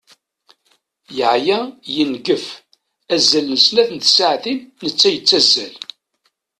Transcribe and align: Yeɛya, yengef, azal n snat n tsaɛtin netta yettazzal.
Yeɛya, 1.17 1.59
yengef, 1.95 2.45
azal 3.13 3.47
n 3.49 3.57
snat 3.65 3.89
n 3.93 3.97
tsaɛtin 3.99 4.59
netta 4.83 5.09
yettazzal. 5.13 5.75